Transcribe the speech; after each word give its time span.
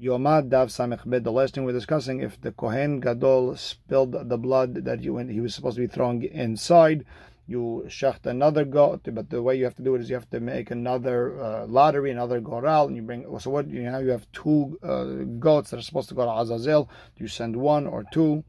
Yoma 0.00 0.42
Daf 0.48 0.68
Samech 0.68 1.08
Bet. 1.08 1.24
The 1.24 1.30
last 1.30 1.54
thing 1.54 1.64
we're 1.64 1.72
discussing, 1.72 2.20
if 2.20 2.40
the 2.40 2.52
Kohen 2.52 3.00
Gadol 3.00 3.56
spilled 3.56 4.30
the 4.30 4.38
blood 4.38 4.86
that 4.86 5.02
you 5.02 5.18
he 5.18 5.40
was 5.40 5.54
supposed 5.54 5.76
to 5.76 5.82
be 5.82 5.86
throwing 5.86 6.22
inside, 6.22 7.04
you 7.46 7.84
shecht 7.86 8.24
another 8.24 8.64
goat. 8.64 9.02
But 9.12 9.28
the 9.28 9.42
way 9.42 9.56
you 9.56 9.64
have 9.64 9.74
to 9.74 9.82
do 9.82 9.94
it 9.96 10.00
is 10.00 10.08
you 10.08 10.16
have 10.16 10.30
to 10.30 10.40
make 10.40 10.70
another 10.70 11.38
uh, 11.38 11.66
lottery, 11.66 12.10
another 12.10 12.40
goral, 12.40 12.86
and 12.86 12.96
you 12.96 13.02
bring. 13.02 13.26
So 13.40 13.50
what 13.50 13.68
you 13.68 13.82
know, 13.82 13.98
you 13.98 14.08
have 14.08 14.26
two 14.32 14.78
uh, 14.82 15.04
goats 15.38 15.68
that 15.70 15.78
are 15.78 15.82
supposed 15.82 16.08
to 16.08 16.14
go 16.14 16.24
to 16.24 16.32
Azazel. 16.32 16.88
You 17.18 17.28
send 17.28 17.54
one 17.54 17.86
or 17.86 18.04
two. 18.10 18.42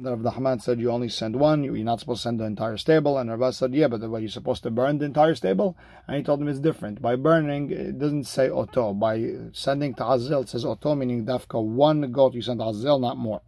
Then 0.00 0.22
Rav 0.22 0.34
Nachman 0.34 0.62
said 0.62 0.78
you 0.78 0.92
only 0.92 1.08
send 1.08 1.34
one, 1.34 1.64
you're 1.64 1.76
not 1.78 1.98
supposed 1.98 2.20
to 2.20 2.28
send 2.28 2.38
the 2.38 2.44
entire 2.44 2.76
stable. 2.76 3.18
And 3.18 3.28
Rabbah 3.28 3.50
said, 3.50 3.74
yeah, 3.74 3.88
but 3.88 4.08
what, 4.08 4.22
you're 4.22 4.30
supposed 4.30 4.62
to 4.62 4.70
burn 4.70 4.98
the 4.98 5.06
entire 5.06 5.34
stable? 5.34 5.76
And 6.06 6.16
he 6.16 6.22
told 6.22 6.40
him 6.40 6.46
it's 6.46 6.60
different. 6.60 7.02
By 7.02 7.16
burning, 7.16 7.72
it 7.72 7.98
doesn't 7.98 8.24
say 8.24 8.48
oto. 8.48 8.92
By 8.92 9.34
sending 9.52 9.94
to 9.94 10.08
Azazel, 10.08 10.42
it 10.42 10.50
says 10.50 10.64
oto, 10.64 10.94
meaning 10.94 11.26
dafka, 11.26 11.60
one 11.60 12.12
goat 12.12 12.34
you 12.34 12.42
send 12.42 12.60
to 12.60 12.98
not 13.00 13.16
more. 13.16 13.40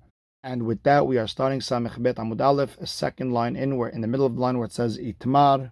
And 0.42 0.64
with 0.64 0.82
that, 0.82 1.06
we 1.06 1.18
are 1.18 1.28
starting 1.28 1.60
Samech 1.60 2.02
Bet 2.02 2.16
Amud 2.16 2.40
Aleph, 2.40 2.76
a 2.78 2.86
second 2.86 3.32
line 3.32 3.54
in, 3.54 3.76
where 3.76 3.88
in 3.88 4.00
the 4.00 4.08
middle 4.08 4.26
of 4.26 4.34
the 4.34 4.40
line 4.40 4.58
where 4.58 4.66
it 4.66 4.72
says 4.72 4.98
Itmar. 4.98 5.70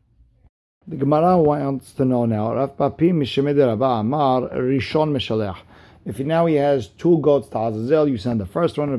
The 0.87 0.97
Gemara 0.97 1.39
wants 1.39 1.93
to 1.95 2.05
know 2.05 2.25
now, 2.25 2.55
Rav 2.55 2.77
Papi 2.77 3.13
Mishemed 3.13 3.59
Rabbah 3.59 4.01
Amar 4.01 4.43
Rishon 4.51 5.11
Meshalech. 5.11 5.57
If 6.05 6.21
now 6.21 6.47
he 6.47 6.55
has 6.55 6.87
two 6.89 7.19
goats 7.19 7.49
to 7.49 7.59
Azazel, 7.59 8.09
you 8.09 8.17
send 8.17 8.41
the 8.41 8.47
first 8.47 8.79
one. 8.79 8.91
You 8.91 8.99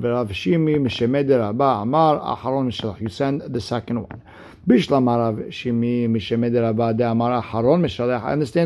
send 3.10 3.42
the 3.42 3.62
second 3.62 4.02
one. 4.02 4.22
I 4.68 4.74
understand 4.74 5.06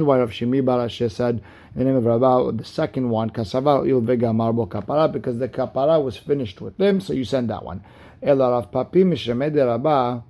why 0.05 0.19
Rav 0.19 0.31
Shimi 0.31 0.65
bar 0.65 0.79
Ashi 0.79 1.09
said 1.09 1.41
in 1.75 1.79
the 1.79 1.85
name 1.85 1.95
of 1.95 2.05
Rabba 2.05 2.51
the 2.57 2.65
second 2.65 3.09
one 3.09 3.29
Kasavar 3.29 3.87
Il 3.87 4.01
Vega 4.01 4.27
Marbo 4.27 4.67
Kapara 4.67 5.09
because 5.09 5.37
the 5.37 5.47
Kapara 5.47 6.03
was 6.03 6.17
finished 6.17 6.59
with 6.59 6.75
them, 6.77 6.99
so 6.99 7.13
you 7.13 7.23
send 7.23 7.49
that 7.49 7.63
one. 7.63 7.81
Ela 8.21 8.51
Rav 8.51 8.69
Papi 8.71 9.05
Mishemed 9.05 9.55
Rabba 9.55 10.23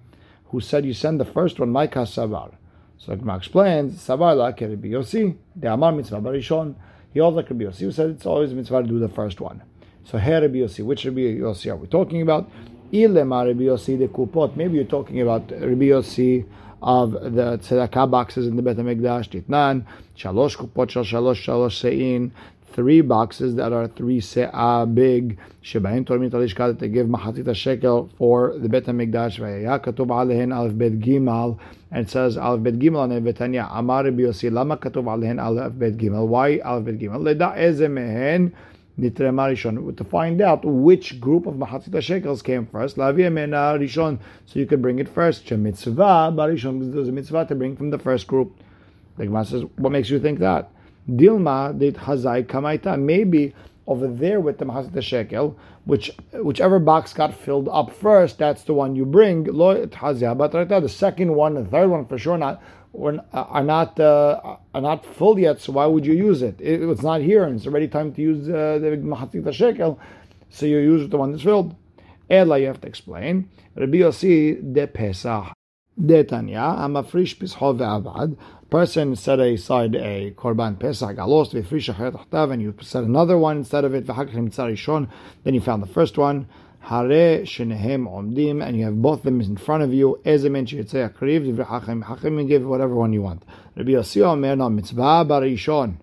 who 0.53 0.59
said 0.59 0.85
you 0.85 0.93
send 0.93 1.19
the 1.19 1.25
first 1.25 1.59
one, 1.59 1.71
my 1.71 1.87
Kasavar. 1.87 2.51
So 2.99 3.15
Gemara 3.15 3.37
explains, 3.37 3.95
Savar 3.95 4.37
la 4.37 4.51
Kerebi 4.51 4.91
Yosi, 4.91 5.35
De 5.59 5.73
Amar 5.73 5.93
Mitzvah 5.93 6.21
Barishon. 6.21 6.75
He 7.13 7.19
also 7.19 7.37
like 7.37 7.49
Rabbi 7.49 7.65
Yossi, 7.65 7.81
who 7.81 7.91
said 7.91 8.09
it's 8.09 8.25
always 8.25 8.53
mitzvah 8.53 8.81
to 8.81 8.87
do 8.87 8.99
the 8.99 9.07
first 9.07 9.39
one. 9.39 9.61
So 10.03 10.17
here 10.17 10.41
Rabbi 10.41 10.55
Yossi, 10.55 10.83
which 10.83 11.05
Rabbi 11.05 11.19
Yossi 11.19 11.71
are 11.71 11.75
we 11.75 11.87
talking 11.87 12.21
about? 12.21 12.49
Ilema 12.91 13.45
Rabbi 13.45 13.63
Yossi 13.63 13.97
de 13.97 14.07
Kupot. 14.07 14.55
Maybe 14.55 14.75
you're 14.75 14.85
talking 14.85 15.21
about 15.21 15.51
Rabbi 15.51 15.85
Yossi 15.85 16.45
of 16.81 17.11
the 17.11 17.59
tzedakah 17.59 18.09
boxes 18.09 18.47
in 18.47 18.55
the 18.55 18.61
Bet 18.61 18.77
HaMikdash, 18.77 19.29
Titnan, 19.29 19.85
Shalosh 20.17 20.57
Kupot, 20.57 20.89
Shal 20.89 21.03
Shalosh, 21.03 21.45
Shalosh 21.45 21.79
Sein, 21.79 22.33
three 22.73 23.01
boxes 23.01 23.55
that 23.55 23.71
are 23.71 23.87
three 23.87 24.19
se'ah 24.19 24.85
big, 24.93 25.37
Shebaim 25.63 26.03
Tormit 26.05 26.31
Alishka, 26.31 26.67
that 26.67 26.79
they 26.79 26.89
give 26.89 27.07
Mahatit 27.07 27.55
shekel 27.55 28.09
for 28.17 28.57
the 28.57 28.67
Bet 28.67 28.83
HaMikdash, 28.85 29.39
Vayaya 29.39 29.79
Katub 29.79 30.07
Alehen 30.07 30.49
Alef 30.49 30.77
Bet 30.77 30.99
Gimal, 30.99 31.57
and 31.91 32.09
says 32.09 32.35
Alef 32.35 32.63
Bet 32.63 32.79
Gimal 32.79 33.11
and 33.15 33.25
Betanya, 33.25 33.67
Amar 33.71 34.03
Rabbi 34.03 34.21
Gimal, 35.91 36.27
why 36.27 36.57
Alef 36.57 36.83
Bet 36.85 36.97
Gimal? 36.99 38.51
To 38.95 40.03
find 40.03 40.39
out 40.39 40.63
which 40.63 41.19
group 41.19 41.47
of 41.47 41.55
Mahatzit 41.55 41.99
shekels 42.03 42.43
came 42.43 42.67
first. 42.67 42.95
So 42.95 43.11
you 44.59 44.65
could 44.67 44.81
bring 44.83 44.99
it 44.99 45.09
first. 45.09 45.51
Mitzvah, 45.51 46.33
there's 46.37 46.63
a 46.63 46.71
mitzvah 47.11 47.45
to 47.47 47.55
bring 47.55 47.75
from 47.75 47.89
the 47.89 47.97
first 47.97 48.27
group. 48.27 48.55
The 49.17 49.25
Gemara 49.25 49.45
says, 49.45 49.63
what 49.77 49.91
makes 49.91 50.11
you 50.11 50.19
think 50.19 50.37
that? 50.39 50.69
Dilma 51.09 51.77
did 51.77 51.95
Hazai 51.95 52.45
Kamaita. 52.45 52.99
Maybe 52.99 53.53
over 53.87 54.07
there 54.07 54.39
with 54.39 54.57
the 54.57 54.65
Mahazit 54.65 55.01
Shekel, 55.01 55.57
which 55.85 56.11
whichever 56.33 56.79
box 56.79 57.13
got 57.13 57.33
filled 57.33 57.67
up 57.69 57.93
first, 57.93 58.37
that's 58.37 58.63
the 58.63 58.73
one 58.73 58.95
you 58.95 59.05
bring. 59.05 59.43
Lo 59.45 59.85
the 59.85 60.87
second 60.89 61.35
one, 61.35 61.55
the 61.55 61.65
third 61.65 61.89
one 61.89 62.05
for 62.05 62.17
sure 62.17 62.37
not 62.37 62.61
are 63.33 63.63
not 63.63 63.99
uh, 63.99 64.57
are 64.73 64.81
not 64.81 65.05
full 65.05 65.37
yet. 65.37 65.59
So 65.59 65.73
why 65.73 65.85
would 65.85 66.05
you 66.05 66.13
use 66.13 66.41
it? 66.41 66.59
it 66.61 66.81
it's 66.81 67.03
not 67.03 67.21
here, 67.21 67.43
and 67.43 67.57
it's 67.57 67.67
already 67.67 67.87
time 67.87 68.13
to 68.13 68.21
use 68.21 68.47
uh, 68.47 68.79
the 68.79 68.97
Mahazit 68.97 69.53
Shekel. 69.53 69.99
So 70.49 70.65
you 70.65 70.77
use 70.77 71.09
the 71.09 71.17
one 71.17 71.31
that's 71.31 71.43
filled. 71.43 71.75
Ela, 72.29 72.59
you 72.59 72.67
have 72.67 72.81
to 72.81 72.87
explain. 72.87 73.49
Rabbi 73.75 73.97
Yossi 73.97 74.73
de 74.73 74.87
Pesach. 74.87 75.52
De 75.99 76.23
Tanya, 76.23 76.75
Amafrish 76.79 77.37
Pisho 77.37 77.77
ve'avad 77.77 78.35
person 78.73 79.15
set 79.15 79.39
aside 79.39 79.93
a 79.93 80.31
korban 80.31 80.79
pesach, 80.79 81.15
got 81.15 81.29
lost, 81.29 81.53
and 81.53 82.59
you 82.61 82.73
set 82.81 83.03
another 83.03 83.37
one 83.37 83.57
instead 83.57 83.85
of 83.85 83.93
it, 83.93 84.07
then 84.07 85.53
you 85.53 85.61
found 85.61 85.83
the 85.83 85.87
first 85.87 86.17
one, 86.17 86.47
hare 86.79 87.45
shenehem 87.45 88.07
omdim, 88.07 88.65
and 88.65 88.75
you 88.75 88.85
have 88.85 88.99
both 88.99 89.19
of 89.19 89.25
them 89.25 89.39
in 89.41 89.55
front 89.55 89.83
of 89.83 89.93
you, 89.93 90.19
As 90.25 90.43
I 90.43 90.47
ezemen 90.47 90.65
sheyitzei 90.65 91.07
akriv, 91.07 91.55
hachim, 91.63 92.41
you 92.41 92.47
give 92.47 92.65
whatever 92.65 92.95
one 92.95 93.13
you 93.13 93.21
want. 93.21 93.43
Rabbi 93.75 93.91
Yossi 93.91 94.23
Omer, 94.23 94.55
no, 94.55 94.71
mitzvah 94.71 95.23
barishon. 95.23 95.97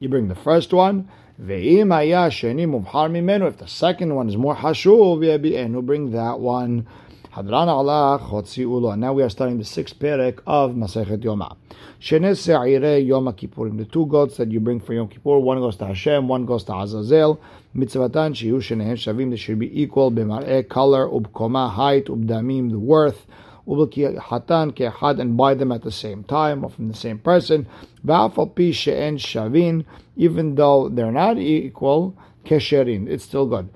You 0.00 0.08
bring 0.08 0.26
the 0.26 0.34
first 0.34 0.72
one, 0.72 1.08
ve'im 1.40 1.94
haya 1.94 2.28
sheni 2.28 2.66
mubhar 2.66 3.08
mimenu, 3.08 3.46
if 3.46 3.58
the 3.58 3.68
second 3.68 4.16
one 4.16 4.28
is 4.28 4.36
more 4.36 4.56
hashuv, 4.56 5.20
yebi'enu, 5.20 5.86
bring 5.86 6.10
that 6.10 6.40
one. 6.40 6.88
Now 7.38 9.12
we 9.12 9.22
are 9.22 9.28
starting 9.28 9.58
the 9.58 9.64
sixth 9.64 9.98
perek 9.98 10.38
of 10.46 10.70
Masechet 10.70 11.18
Yoma. 11.18 11.54
Shene 12.00 12.34
Se'ire 12.34 13.06
Yom 13.06 13.26
Kippurim. 13.26 13.76
The 13.76 13.84
two 13.84 14.06
goats 14.06 14.38
that 14.38 14.50
you 14.50 14.58
bring 14.58 14.80
for 14.80 14.94
Yom 14.94 15.08
Kippur, 15.08 15.38
one 15.38 15.58
goes 15.58 15.76
to 15.76 15.86
Hashem, 15.86 16.28
one 16.28 16.46
goes 16.46 16.64
to 16.64 16.74
Azazel. 16.74 17.38
Mitzvatan 17.76 18.32
Shiyu 18.32 18.62
Shenehem 18.62 18.96
Shavim. 18.96 19.28
They 19.28 19.36
should 19.36 19.58
be 19.58 19.82
equal. 19.82 20.10
B'mar'eh, 20.10 20.66
color, 20.66 21.06
ubkoma, 21.06 21.70
height, 21.70 22.06
ubdamim, 22.06 22.70
the 22.70 22.78
worth. 22.78 23.26
Hatan 23.66 24.72
ke'had, 24.72 25.20
and 25.20 25.36
buy 25.36 25.52
them 25.52 25.72
at 25.72 25.82
the 25.82 25.92
same 25.92 26.24
time 26.24 26.64
or 26.64 26.70
from 26.70 26.88
the 26.88 26.94
same 26.94 27.18
person. 27.18 27.66
Va'afal 28.02 28.56
pi 28.56 28.70
she'en 28.70 29.18
shavin. 29.18 29.84
Even 30.16 30.54
though 30.54 30.88
they're 30.88 31.12
not 31.12 31.36
equal, 31.36 32.16
kesherin. 32.46 33.06
It's 33.10 33.24
still 33.24 33.44
good. 33.46 33.68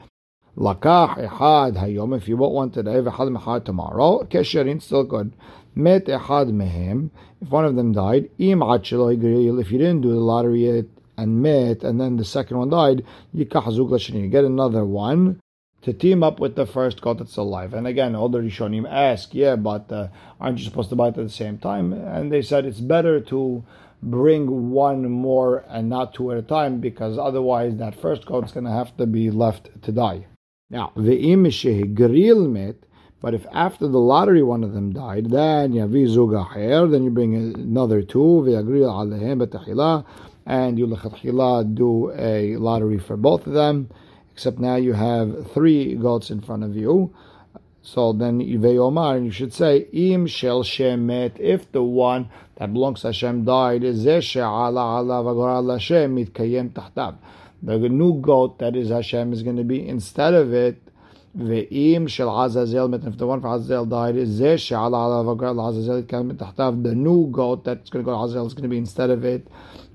Lakach 0.56 1.16
echad 1.16 1.76
hayom. 1.76 2.16
If 2.16 2.28
you 2.28 2.36
bought 2.36 2.52
one 2.52 2.70
today, 2.70 2.96
v'echad 2.96 3.36
mechad 3.36 3.64
tomorrow. 3.64 4.24
Kesherin 4.24 4.82
still 4.82 5.04
good. 5.04 5.32
Met 5.74 6.06
echad 6.06 6.52
mehem. 6.52 7.10
If 7.40 7.50
one 7.50 7.64
of 7.64 7.76
them 7.76 7.92
died, 7.92 8.30
im 8.38 8.62
If 8.62 8.90
you 8.92 9.78
didn't 9.78 10.00
do 10.00 10.10
the 10.10 10.20
lottery 10.20 10.66
yet 10.66 10.86
and 11.16 11.42
met, 11.42 11.84
and 11.84 12.00
then 12.00 12.16
the 12.16 12.24
second 12.24 12.58
one 12.58 12.70
died, 12.70 13.04
yikach 13.34 13.72
zug 13.72 14.14
You 14.14 14.28
get 14.28 14.44
another 14.44 14.84
one 14.84 15.40
to 15.82 15.92
team 15.92 16.22
up 16.22 16.40
with 16.40 16.56
the 16.56 16.66
first 16.66 17.00
goat 17.00 17.18
that's 17.18 17.36
alive. 17.36 17.72
And 17.72 17.86
again, 17.86 18.14
all 18.14 18.28
the 18.28 18.38
Rishonim 18.38 18.86
ask, 18.90 19.34
yeah, 19.34 19.56
but 19.56 19.90
uh, 19.90 20.08
aren't 20.40 20.58
you 20.58 20.64
supposed 20.64 20.90
to 20.90 20.96
buy 20.96 21.06
it 21.06 21.16
at 21.18 21.24
the 21.24 21.30
same 21.30 21.58
time? 21.58 21.92
And 21.92 22.30
they 22.30 22.42
said 22.42 22.66
it's 22.66 22.80
better 22.80 23.20
to 23.20 23.64
bring 24.02 24.70
one 24.70 25.10
more 25.10 25.64
and 25.68 25.88
not 25.88 26.14
two 26.14 26.32
at 26.32 26.38
a 26.38 26.42
time 26.42 26.80
because 26.80 27.18
otherwise 27.18 27.76
that 27.76 27.94
first 27.94 28.26
goat's 28.26 28.52
going 28.52 28.64
to 28.64 28.70
have 28.70 28.96
to 28.96 29.06
be 29.06 29.30
left 29.30 29.70
to 29.82 29.92
die. 29.92 30.26
Now, 30.72 30.92
ve'im 30.96 31.94
grill 31.94 32.46
met, 32.46 32.76
but 33.20 33.34
if 33.34 33.44
after 33.52 33.88
the 33.88 33.98
lottery 33.98 34.44
one 34.44 34.62
of 34.62 34.72
them 34.72 34.92
died, 34.92 35.30
then 35.30 35.72
yavi 35.72 36.06
zugaher, 36.06 36.88
then 36.88 37.02
you 37.02 37.10
bring 37.10 37.34
another 37.34 38.02
two, 38.02 38.44
ve'agril 38.46 38.88
alehem 38.88 39.44
betachila, 39.44 40.04
and 40.46 40.78
you 40.78 40.86
lechatchila 40.86 41.74
do 41.74 42.12
a 42.12 42.56
lottery 42.56 42.98
for 42.98 43.16
both 43.16 43.48
of 43.48 43.52
them, 43.52 43.90
except 44.32 44.60
now 44.60 44.76
you 44.76 44.92
have 44.92 45.50
three 45.52 45.96
goats 45.96 46.30
in 46.30 46.40
front 46.40 46.62
of 46.62 46.76
you. 46.76 47.12
So 47.82 48.12
then 48.12 48.38
ve'omar, 48.40 49.16
and 49.16 49.26
you 49.26 49.32
should 49.32 49.52
say, 49.52 49.88
im 49.92 50.28
shel 50.28 50.62
shemet, 50.62 51.40
if 51.40 51.72
the 51.72 51.82
one 51.82 52.30
that 52.54 52.72
belongs 52.72 53.00
to 53.00 53.08
Hashem 53.08 53.44
died, 53.44 53.82
zeh 53.82 54.22
she'ala 54.22 55.00
ala 55.00 55.24
v'agor 55.24 55.72
Hashem 55.72 56.14
mitkayem 56.14 56.70
tahtav 56.70 57.16
the 57.62 57.78
new 57.78 58.20
goat 58.20 58.58
that 58.58 58.76
is 58.76 58.88
Hashem 58.88 59.32
is 59.32 59.42
going 59.42 59.56
to 59.56 59.64
be 59.64 59.86
instead 59.86 60.34
of 60.34 60.52
it. 60.52 60.82
Ve'im 61.36 62.08
shel 62.08 62.28
Azazel, 62.28 62.92
if 62.92 63.16
the 63.16 63.26
one 63.26 63.40
for 63.40 63.54
Azazel 63.54 63.86
died, 63.86 64.16
Azazel 64.16 64.82
tahtav. 66.02 66.82
The 66.82 66.94
new 66.94 67.30
goat 67.30 67.64
that's 67.64 67.88
going 67.88 68.04
to 68.04 68.10
go 68.10 68.16
to 68.16 68.24
Azazel 68.24 68.46
is 68.46 68.54
going 68.54 68.64
to 68.64 68.68
be 68.68 68.78
instead 68.78 69.10
of 69.10 69.24
it. 69.24 69.46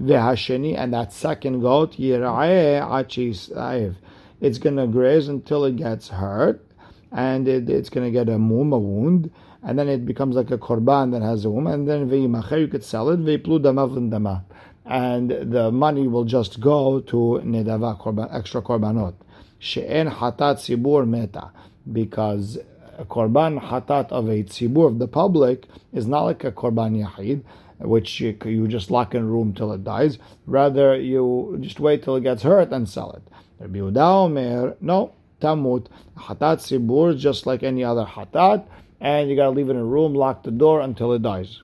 Ve'hasheni, 0.02 0.78
and 0.78 0.94
that 0.94 1.12
second 1.12 1.62
goat, 1.62 1.94
yira'eh 1.94 2.82
achis 2.88 3.96
It's 4.40 4.58
going 4.60 4.78
to 4.78 4.88
graze 4.88 5.28
until 5.28 5.66
it 5.66 5.76
gets 5.76 6.08
hurt, 6.08 6.66
and 7.12 7.48
it, 7.48 7.70
it's 7.70 7.90
going 7.90 8.06
to 8.06 8.12
get 8.12 8.30
a 8.30 8.38
mum, 8.38 8.72
a 8.72 8.78
wound, 8.78 9.30
and 9.62 9.78
then 9.78 9.90
it 9.90 10.06
becomes 10.06 10.38
like 10.38 10.52
a 10.52 10.58
korban 10.58 11.12
that 11.12 11.22
has 11.22 11.44
a 11.44 11.50
wound, 11.50 11.68
and 11.68 11.90
then 11.90 12.10
ve'imacher, 12.10 12.62
you 12.62 12.68
could 12.68 12.84
sell 12.84 13.10
it, 13.10 13.20
ve'iplu 13.20 13.60
damav 13.60 14.10
dama 14.10 14.46
and 14.86 15.30
the 15.30 15.72
money 15.72 16.08
will 16.08 16.26
just 16.26 16.60
go 16.60 17.00
to 17.02 17.42
nedava 17.44 18.00
korban, 18.00 18.34
extra 18.34 18.62
korbanot. 18.62 19.16
She'en 19.60 20.08
hatat 20.08 20.58
sibur 20.58 21.08
meta, 21.08 21.52
because 21.92 22.58
a 22.98 23.06
korban 23.06 23.60
hatat 23.60 24.12
of 24.12 24.28
a 24.28 24.44
tzibur 24.44 24.88
of 24.88 25.00
the 25.00 25.08
public 25.08 25.68
is 25.92 26.06
not 26.06 26.24
like 26.24 26.44
a 26.44 26.52
korban 26.52 27.04
yahid. 27.04 27.44
which 27.80 28.22
you, 28.22 28.68
just 28.68 28.90
lock 28.92 29.14
in 29.16 29.22
a 29.22 29.26
room 29.26 29.54
till 29.54 29.72
it 29.74 29.84
dies. 29.84 30.18
Rather, 30.46 30.96
you 30.96 31.58
just 31.60 31.80
wait 31.80 32.04
till 32.04 32.16
it 32.16 32.22
gets 32.22 32.44
hurt 32.44 32.72
and 32.72 32.88
sell 32.88 33.12
it. 33.12 33.24
Rabbi 33.60 33.80
Omer, 34.00 34.78
no, 34.82 35.14
tamut. 35.42 35.88
Hatat 36.18 36.60
sibur 36.60 37.18
just 37.18 37.46
like 37.46 37.64
any 37.64 37.84
other 37.84 38.06
hatat, 38.06 38.66
and 39.02 39.30
you 39.30 39.36
gotta 39.36 39.52
leave 39.52 39.68
it 39.70 39.72
in 39.72 39.78
a 39.78 39.86
room, 39.86 40.14
lock 40.14 40.44
the 40.44 40.52
door 40.52 40.82
until 40.82 41.14
it 41.14 41.22
dies. 41.22 41.62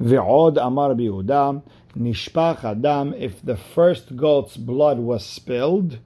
Ve'od 0.00 0.58
amar 0.58 0.94
Yehuda, 0.94 1.62
nishpach 1.98 2.64
adam, 2.64 3.14
if 3.14 3.40
the 3.42 3.56
first 3.56 4.14
goat's 4.16 4.56
blood 4.56 4.98
was 4.98 5.24
spilled, 5.24 5.98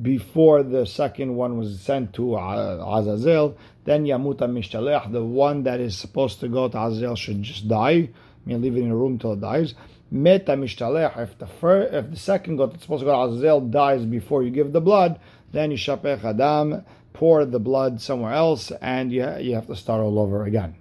before 0.00 0.62
the 0.62 0.86
second 0.86 1.36
one 1.36 1.58
was 1.58 1.80
sent 1.80 2.14
to 2.14 2.36
Azazel, 2.36 3.56
then 3.84 4.04
Yamuta 4.06 4.48
Mishtalech, 4.48 5.12
the 5.12 5.24
one 5.24 5.64
that 5.64 5.80
is 5.80 5.96
supposed 5.96 6.40
to 6.40 6.48
go 6.48 6.68
to 6.68 6.78
Azazel 6.78 7.14
should 7.14 7.42
just 7.42 7.68
die. 7.68 7.90
I 7.90 8.10
mean, 8.46 8.62
leave 8.62 8.76
it 8.76 8.80
in 8.80 8.90
a 8.90 8.96
room 8.96 9.18
till 9.18 9.34
it 9.34 9.40
dies. 9.40 9.74
Meta 10.10 10.52
Mishtalech, 10.52 11.18
if 11.18 11.38
the 11.38 11.46
first, 11.46 11.92
if 11.94 12.10
the 12.10 12.16
second 12.16 12.56
goat 12.56 12.72
that's 12.72 12.82
supposed 12.82 13.02
to 13.02 13.06
go 13.06 13.12
to 13.12 13.32
Azazel 13.32 13.60
dies 13.60 14.04
before 14.04 14.42
you 14.42 14.50
give 14.50 14.72
the 14.72 14.80
blood, 14.80 15.20
then 15.52 15.70
you 15.70 15.76
shapech 15.76 16.24
Adam, 16.24 16.84
pour 17.12 17.44
the 17.44 17.60
blood 17.60 18.00
somewhere 18.00 18.32
else, 18.32 18.72
and 18.80 19.12
you, 19.12 19.28
you 19.38 19.54
have 19.54 19.66
to 19.66 19.76
start 19.76 20.00
all 20.00 20.18
over 20.18 20.44
again. 20.44 20.74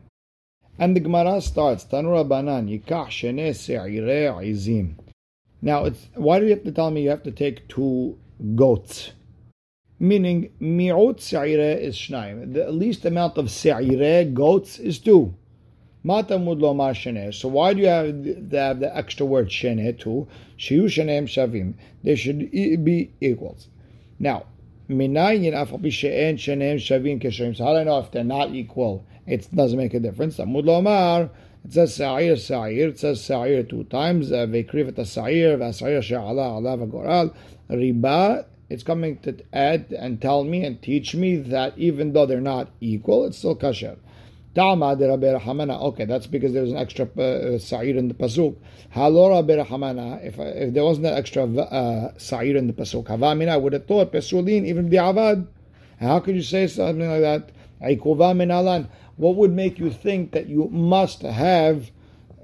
And 0.81 0.95
the 0.95 0.99
Gemara 0.99 1.39
starts, 1.41 1.83
Tanura 1.83 2.27
Banan, 2.27 2.67
Yikach 2.67 3.09
Shene 3.09 3.53
Se'ire 3.53 4.33
Izim. 4.43 4.95
Now, 5.61 5.85
it's, 5.85 6.07
why 6.15 6.39
do 6.39 6.45
you 6.45 6.51
have 6.55 6.63
to 6.63 6.71
tell 6.71 6.89
me 6.89 7.03
you 7.03 7.11
have 7.11 7.21
to 7.21 7.31
take 7.31 7.67
two 7.67 8.17
goats. 8.55 9.11
Meaning, 9.99 10.49
mi'ut 10.59 11.19
se'ire 11.19 11.79
is 11.79 11.95
shnaim. 11.95 12.53
The 12.53 12.71
least 12.71 13.05
amount 13.05 13.37
of 13.37 13.51
se'ire, 13.51 14.33
goats, 14.33 14.79
is 14.79 14.97
two. 14.97 15.35
Matamud 16.03 16.59
lomar 16.59 16.95
sheneh. 16.95 17.31
So 17.31 17.47
why 17.47 17.75
do 17.75 17.81
you 17.81 17.87
have 17.87 18.23
the, 18.49 18.59
have 18.59 18.79
the 18.79 18.97
extra 18.97 19.23
word 19.23 19.49
sheneh 19.49 19.99
too? 19.99 20.27
Shiyu 20.57 20.89
shenehem 20.89 21.27
shavim. 21.27 21.75
They 22.03 22.15
should 22.15 22.49
be 22.49 23.11
equals. 23.21 23.67
Now, 24.17 24.45
minayin 24.89 25.53
afapi 25.53 25.91
she'en 25.91 26.37
shenehem 26.37 26.77
shavim 26.77 27.21
keshavim. 27.21 27.55
So 27.55 27.65
how 27.65 27.73
do 27.73 27.79
I 27.79 27.83
know 27.83 27.99
if 27.99 28.11
they're 28.11 28.23
not 28.23 28.53
equal? 28.53 29.05
It 29.27 29.47
doesn't 29.53 29.77
make 29.77 29.93
a 29.93 29.99
difference. 29.99 30.37
Tamud 30.37 30.65
lomar. 30.65 31.29
It 31.63 31.73
says 31.73 31.95
sa'ir, 31.95 32.37
sa'ir. 32.37 32.89
It 32.89 32.99
says 32.99 33.23
sa'ir 33.23 33.63
two 33.63 33.83
times. 33.83 34.31
Uh, 34.31 34.47
Vekriv 34.47 34.97
et 34.97 35.05
sa'ir, 35.05 35.57
v'sa'ir 35.57 36.01
she'ala, 36.01 36.57
ala 36.57 36.77
v'goral 36.77 37.33
riba, 37.69 38.45
it's 38.69 38.83
coming 38.83 39.17
to 39.19 39.35
add 39.51 39.91
and 39.97 40.21
tell 40.21 40.43
me 40.43 40.63
and 40.65 40.81
teach 40.81 41.13
me 41.13 41.35
that 41.35 41.77
even 41.77 42.13
though 42.13 42.25
they're 42.25 42.39
not 42.39 42.69
equal, 42.79 43.25
it's 43.25 43.37
still 43.37 43.55
kasher. 43.55 43.97
Daama 44.55 44.97
de 44.97 45.07
Rabbana 45.07 45.79
okay, 45.81 46.05
that's 46.05 46.27
because 46.27 46.51
there's 46.53 46.71
an 46.71 46.77
extra 46.77 47.05
uh, 47.05 47.57
sa'ir 47.57 47.95
in 47.95 48.09
the 48.09 48.13
pasuk. 48.13 48.57
Halora 48.93 49.45
berahamana. 49.45 50.23
If 50.25 50.37
if 50.39 50.73
there 50.73 50.83
wasn't 50.83 51.07
an 51.07 51.13
extra 51.13 51.45
uh, 51.45 52.11
sa'ir 52.17 52.57
in 52.57 52.67
the 52.67 52.73
pasuk, 52.73 53.05
havamina, 53.05 53.49
I 53.49 53.57
would 53.57 53.73
have 53.73 53.85
thought 53.85 54.11
pesulin 54.11 54.65
even 54.65 54.89
the 54.89 54.97
avad. 54.97 55.47
How 55.99 56.19
could 56.19 56.35
you 56.35 56.41
say 56.41 56.67
something 56.67 57.07
like 57.07 57.21
that? 57.21 57.51
Alan. 57.81 58.89
What 59.17 59.35
would 59.35 59.51
make 59.51 59.77
you 59.79 59.91
think 59.91 60.31
that 60.31 60.47
you 60.47 60.67
must 60.69 61.21
have 61.21 61.91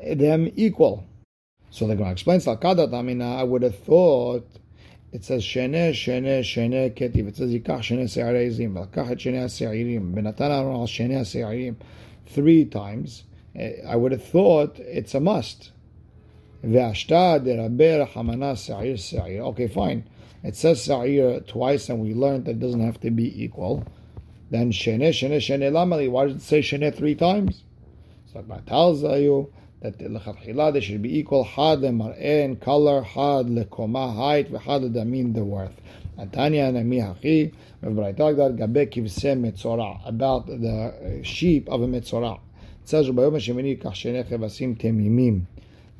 them 0.03 0.51
equal? 0.55 1.05
So 1.69 1.87
the 1.87 1.95
Gemara 1.95 2.11
explains, 2.11 2.47
I 2.47 3.43
would 3.43 3.63
have 3.63 3.79
thought 3.79 4.47
it 5.11 5.23
says 5.23 5.43
shene, 5.43 5.91
shene, 5.91 6.41
shene 6.41 6.93
ketiv. 6.93 7.27
It 7.27 7.37
says 7.37 7.51
yikach 7.51 7.79
shene. 7.79 8.03
Lakach 8.73 9.11
et 9.11 9.17
shene 9.17 9.49
se'irim. 9.49 10.13
Benatan 10.13 10.51
al 10.51 10.85
shene 10.85 11.25
se'irim. 11.25 11.75
Three 12.25 12.65
times. 12.65 13.23
Eh, 13.55 13.81
I 13.87 13.95
would 13.95 14.11
have 14.11 14.23
thought 14.23 14.77
it's 14.79 15.15
a 15.15 15.19
must. 15.19 15.71
Ve'ashta 16.63 17.39
deraber 17.39 18.07
hamana 18.09 18.57
se'ir 18.57 18.97
se'ir. 18.97 19.39
Okay, 19.47 19.67
fine. 19.67 20.03
It 20.43 20.57
says 20.57 20.83
se'ir 20.83 21.47
twice 21.47 21.89
and 21.89 22.01
we 22.01 22.13
learned 22.13 22.45
that 22.45 22.51
it 22.51 22.59
doesn't 22.59 22.81
have 22.81 22.99
to 23.01 23.09
be 23.09 23.43
equal. 23.43 23.85
Then 24.51 24.71
shene, 24.71 25.09
shene, 25.13 25.37
shene 25.37 25.71
lamali. 25.71 26.09
Why 26.11 26.25
does 26.25 26.35
it 26.35 26.41
say 26.41 26.59
shene 26.59 26.93
three 26.93 27.15
times? 27.15 27.63
So 28.33 28.43
like 28.45 28.65
tells 28.65 29.03
you 29.03 29.53
that 29.81 29.97
lechatchila 29.99 30.73
they 30.73 30.79
should 30.79 31.01
be 31.01 31.17
equal 31.17 31.43
had 31.43 31.79
lemar'en 31.79 32.59
color 32.59 33.01
had 33.01 33.45
lekoma 33.45 34.15
height 34.15 34.51
v'had 34.51 34.91
ledamin 34.91 35.33
the 35.33 35.43
worth. 35.43 35.79
Antanya 36.17 36.73
nami 36.73 36.97
hachi 36.97 37.53
v'braitagdar 37.83 38.57
gabe 38.57 38.89
kivse 38.89 39.39
metzora 39.39 39.99
about 40.07 40.47
the 40.47 41.19
uh, 41.19 41.23
sheep 41.23 41.69
of 41.69 41.81
a 41.81 41.87
metzora. 41.87 42.39
It 42.81 42.89
says 42.89 43.07
Bayom 43.07 43.33
Hashemini 43.33 43.81
kach 43.81 43.93
shenei 43.93 44.27
kevasim 44.27 44.77
temimim. 44.77 45.45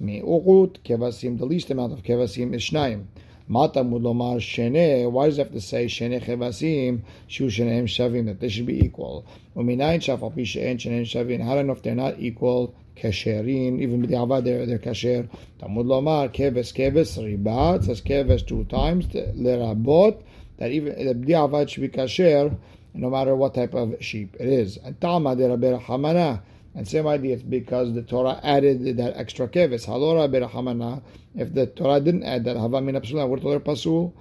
Mi'uchut 0.02 0.78
kevasim 0.84 1.38
the 1.38 1.46
least 1.46 1.70
amount 1.70 1.94
of 1.94 2.02
kevasim 2.02 2.56
is 2.56 2.64
shnayim. 2.64 3.06
Mata 3.48 3.80
mudlomar 3.80 4.40
shene. 4.40 5.12
Why 5.12 5.28
does 5.28 5.38
it 5.38 5.44
have 5.44 5.54
to 5.54 5.62
say 5.62 5.86
shene 5.86 6.24
chevasim? 6.24 7.02
Shu 7.28 7.48
sheneim 7.48 7.86
shavim 7.86 8.26
that 8.26 8.40
they 8.40 8.50
should 8.50 8.66
be 8.66 8.84
equal. 8.84 9.26
Uminayin 9.56 10.00
shafal 10.00 10.36
pi 10.36 10.44
she'en 10.44 10.78
sheneim 10.78 11.04
shavim. 11.04 11.44
How 11.44 11.54
do 11.54 11.60
I 11.60 11.62
know 11.64 11.74
if 11.74 11.82
they're 11.82 11.96
not 11.96 12.20
equal? 12.20 12.74
kasherin, 12.98 13.80
even 13.82 14.06
b'di'avad 14.06 14.44
they're, 14.44 14.66
they're 14.66 14.80
kasher. 14.80 15.30
Tamud 15.60 15.86
lomar, 15.86 16.34
keves, 16.34 16.74
keves, 16.74 17.18
riba, 17.18 17.78
it 17.78 17.84
says 17.86 18.02
keves 18.02 18.46
two 18.46 18.64
times, 18.66 19.06
lerabot, 19.08 20.22
that 20.58 20.72
even 20.72 21.06
the 21.06 21.14
b'di'avad 21.14 21.70
should 21.70 21.82
be 21.82 21.90
kasher, 21.90 22.56
no 22.94 23.10
matter 23.10 23.36
what 23.36 23.54
type 23.54 23.74
of 23.74 23.96
sheep 24.02 24.36
it 24.40 24.48
is. 24.48 24.78
And 24.78 25.00
tama 25.00 25.36
de 25.36 25.48
rabbi 25.48 25.78
hamana, 25.80 26.42
and 26.78 26.88
same 26.88 27.08
idea, 27.08 27.34
it's 27.34 27.42
because 27.42 27.96
the 27.96 28.04
Torah 28.04 28.40
added 28.44 28.98
that 28.98 29.18
extra 29.18 29.48
keves. 29.48 29.88
Halora 29.88 30.30
berachamana. 30.30 31.02
If 31.36 31.52
the 31.56 31.66
Torah 31.66 32.00
didn't 32.00 32.22
add 32.22 32.46
that, 32.46 32.56
hava 32.56 32.80
min 32.82 32.96
I 32.96 33.00
pasul. 33.00 34.14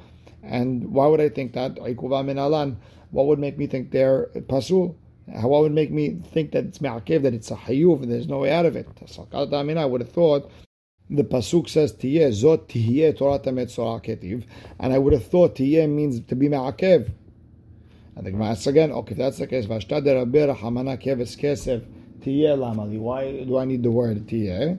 And 0.42 0.90
why 0.90 1.06
would 1.06 1.20
I 1.20 1.28
think 1.28 1.52
that? 1.52 1.78
min 1.78 2.38
alan. 2.38 2.78
What 3.10 3.26
would 3.26 3.38
make 3.38 3.58
me 3.58 3.66
think 3.66 3.90
they're 3.90 4.28
pasul? 4.48 4.96
How 5.38 5.48
would 5.48 5.72
make 5.72 5.90
me 5.90 6.18
think 6.32 6.52
that 6.52 6.64
it's 6.64 6.80
me'akev, 6.80 7.24
that 7.24 7.34
it's 7.34 7.50
a 7.50 7.56
hayuv, 7.56 8.02
and 8.02 8.10
there's 8.10 8.26
no 8.26 8.38
way 8.38 8.50
out 8.50 8.64
of 8.64 8.74
it? 8.74 8.88
I 9.28 9.84
would 9.84 10.00
have 10.00 10.10
thought 10.10 10.50
the 11.10 11.24
pasuk 11.24 11.68
says 11.68 11.92
tiyeh 11.92 12.28
zot 12.28 12.68
tiyeh 12.68 13.18
Torah 13.18 13.38
metzora 13.40 14.02
ketiv, 14.02 14.44
and 14.80 14.94
I 14.94 14.98
would 14.98 15.12
have 15.12 15.26
thought 15.26 15.56
tiyeh 15.56 15.86
means 15.90 16.20
to 16.20 16.34
be 16.34 16.48
me'akev. 16.48 17.10
And 18.14 18.24
the 18.24 18.30
Gemara 18.30 18.52
asks 18.52 18.66
again, 18.66 18.92
okay, 18.92 19.12
if 19.12 19.18
that's 19.18 19.36
the 19.36 19.46
case, 19.46 19.66
v'ashtad 19.66 20.06
rabbi 20.06 20.38
hamana 20.58 20.96
keves 20.98 21.36
kesef 21.36 21.84
tiyeh 22.20 22.56
lamali. 22.56 22.98
Why 22.98 23.44
do 23.44 23.58
I 23.58 23.64
need 23.64 23.82
the 23.82 23.90
word 23.90 24.26
tiyeh? 24.26 24.78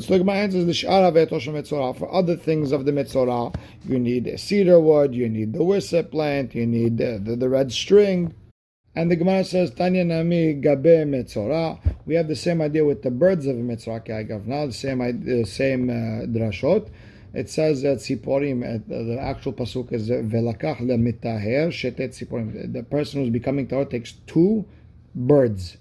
So 0.00 0.12
my 0.12 0.18
Gemara 0.18 0.46
is 0.46 0.66
the 0.66 0.72
shara 0.72 1.12
ve'etosh 1.12 1.48
metzora. 1.48 1.96
For 1.98 2.12
other 2.14 2.36
things 2.36 2.70
of 2.70 2.84
the 2.84 2.92
metzora, 2.92 3.54
you 3.84 3.98
need 3.98 4.38
cedar 4.38 4.78
wood, 4.78 5.14
you 5.14 5.28
need 5.28 5.52
the 5.52 5.60
wissa 5.60 6.08
plant, 6.08 6.54
you 6.54 6.66
need 6.66 6.98
the, 6.98 7.20
the, 7.22 7.34
the 7.34 7.48
red 7.48 7.72
string. 7.72 8.34
And 8.94 9.10
the 9.10 9.16
Gemara 9.16 9.44
says, 9.44 9.70
Tanya 9.70 10.04
Nami 10.04 10.54
Gabe 10.54 11.06
Metzora. 11.06 11.78
We 12.06 12.16
have 12.16 12.26
the 12.26 12.36
same 12.36 12.60
idea 12.60 12.84
with 12.84 13.02
the 13.02 13.10
birds 13.10 13.46
of 13.46 13.56
the 13.56 13.62
Metzora 13.62 14.46
Now 14.46 14.66
the 14.66 14.72
same 14.72 15.00
idea, 15.00 15.46
same 15.46 15.88
uh, 15.88 16.26
drashot. 16.26 16.90
It 17.32 17.48
says 17.48 17.82
that 17.82 17.98
Siporim, 17.98 18.64
uh, 18.64 18.80
the 18.88 19.16
actual 19.20 19.52
pasuk 19.52 19.92
is 19.92 20.10
Velakach 20.10 20.80
leMitaher 20.80 21.68
Shetet 21.68 22.10
Siporim. 22.10 22.72
The 22.72 22.82
person 22.82 23.20
who's 23.20 23.30
becoming 23.30 23.68
Torah 23.68 23.84
takes 23.84 24.12
two 24.26 24.64
birds. 25.14 25.76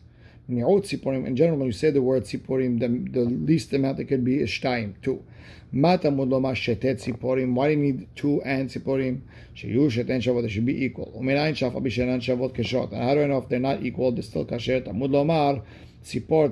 In 0.50 1.36
general, 1.36 1.58
when 1.58 1.68
you 1.68 1.72
say 1.72 1.92
the 1.92 2.02
word 2.02 2.24
Siporim, 2.24 2.80
the, 2.80 2.88
the 2.88 3.26
least 3.26 3.72
amount 3.74 4.00
it 4.00 4.06
could 4.06 4.26
be 4.26 4.40
is 4.40 4.50
Shtaim, 4.50 4.96
two. 5.02 5.24
Mata 5.72 6.10
mudloma 6.10 6.56
shetet 6.56 7.00
siporim. 7.00 7.54
Why 7.54 7.68
do 7.68 7.80
you 7.80 7.94
need 7.94 8.08
two 8.16 8.42
and 8.42 8.68
siporim? 8.70 9.22
Sheyu 9.56 9.88
sheten 9.92 10.20
shavot. 10.20 10.42
They 10.42 10.50
should 10.50 10.66
be 10.66 10.84
equal. 10.84 11.14
Uminayin 11.16 11.54
shafa 11.54 11.76
bishenan 11.76 12.22
shavot 12.22 12.56
keshot. 12.56 12.92
And 12.92 13.04
how 13.04 13.14
do 13.14 13.22
I 13.22 13.28
know 13.28 13.38
if 13.38 13.50
they're 13.50 13.60
not 13.60 13.84
equal? 13.84 14.12
They're 14.12 14.24
still 14.24 14.46
kasher. 14.46 14.84
Tamud 14.84 15.12
lomar 15.12 15.62
sipor 16.04 16.50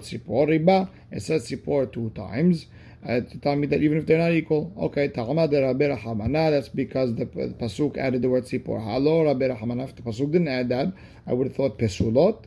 riba. 0.48 0.88
It 1.10 1.24
says 1.24 1.50
sipor 1.50 1.92
two 1.92 2.12
times. 2.12 2.68
Uh, 3.04 3.22
to 3.22 3.40
tell 3.40 3.56
me 3.56 3.66
that 3.68 3.82
even 3.82 3.98
if 3.98 4.06
they're 4.06 4.18
not 4.18 4.34
equal, 4.34 4.74
okay, 4.78 5.08
Ta'ama 5.08 5.48
de 5.48 5.62
Rabbi 5.62 5.86
Rahamana, 5.86 6.52
that's 6.52 6.68
because 6.68 7.16
the, 7.16 7.26
the 7.26 7.56
Pasuk 7.58 7.96
added 7.96 8.22
the 8.22 8.28
word 8.28 8.44
Sipor. 8.44 8.84
Halo 8.84 9.24
Rabbi 9.24 9.48
Rahamana, 9.48 9.86
if 9.86 9.96
the 9.96 10.02
Pasuk 10.02 10.32
didn't 10.32 10.48
add 10.48 10.70
that, 10.70 10.92
I 11.26 11.34
would 11.34 11.48
have 11.48 11.56
thought 11.56 11.78
Pesulot. 11.78 12.46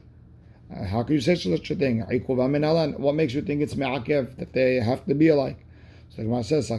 How 0.72 1.02
can 1.02 1.14
you 1.14 1.20
say 1.20 1.34
such 1.34 1.70
a 1.70 1.74
thing? 1.74 2.00
What 2.00 3.14
makes 3.14 3.34
you 3.34 3.42
think 3.42 3.60
it's 3.60 3.74
Me'akev, 3.76 4.36
that 4.36 4.52
they 4.52 4.76
have 4.76 5.04
to 5.06 5.14
be 5.14 5.28
alike? 5.28 5.58
So 6.10 6.18
the 6.18 6.24
Gemara 6.24 6.44
says, 6.44 6.70
I 6.70 6.78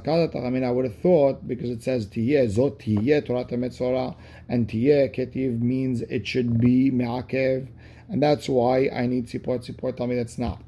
mean, 0.50 0.64
I 0.64 0.72
would 0.72 0.86
have 0.86 0.98
thought 0.98 1.48
because 1.48 1.70
it 1.70 1.84
says 1.84 2.06
Tiyeh, 2.08 2.48
Zot 2.54 2.80
Tiyeh, 2.82 3.26
Torah 3.26 3.46
Metzora, 3.46 4.16
and 4.50 4.68
Tiyeh, 4.68 5.10
Ketiv 5.16 5.62
means 5.62 6.02
it 6.02 6.28
should 6.28 6.60
be 6.60 6.92
Me'akev, 6.92 7.68
and 8.10 8.22
that's 8.22 8.50
why 8.50 8.90
I 8.90 9.08
need 9.08 9.28
Tzipor. 9.28 9.60
Tzipor 9.60 9.96
tell 9.96 10.08
me 10.08 10.16
that's 10.16 10.38
not. 10.38 10.62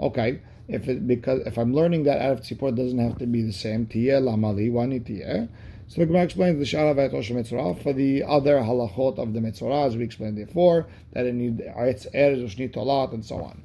Okay, 0.00 0.40
if 0.68 0.88
it, 0.88 1.06
because 1.06 1.40
if 1.46 1.58
I'm 1.58 1.74
learning 1.74 2.04
that 2.04 2.20
out 2.20 2.32
of 2.32 2.40
Tzipor, 2.40 2.68
it 2.70 2.76
doesn't 2.76 2.98
have 2.98 3.18
to 3.18 3.26
be 3.26 3.42
the 3.42 3.52
same. 3.52 3.86
Tiyeh, 3.86 4.20
Lamali, 4.20 4.70
Wani 4.70 5.00
Tiyeh. 5.00 5.48
So 5.92 6.00
the 6.00 6.06
Gemara 6.06 6.22
explains 6.22 6.58
the 6.58 6.64
Shara 6.64 6.94
Vayatosh 6.94 7.30
Mitzvah 7.34 7.74
for 7.82 7.92
the 7.92 8.22
other 8.22 8.56
halachot 8.56 9.18
of 9.18 9.34
the 9.34 9.42
Mitzvah, 9.42 9.84
as 9.84 9.94
we 9.94 10.04
explained 10.04 10.36
before, 10.36 10.86
that 11.12 11.26
it 11.26 11.34
need 11.34 11.58
Erez, 11.58 12.06
Ushni 12.14 12.72
Tolat, 12.72 13.12
and 13.12 13.22
so 13.22 13.42
on. 13.42 13.62